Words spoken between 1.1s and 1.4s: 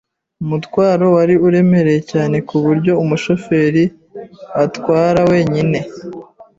wari